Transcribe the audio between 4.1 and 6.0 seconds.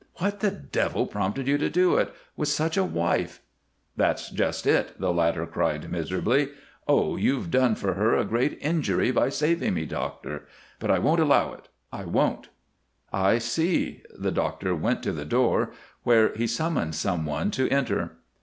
just it," the latter cried,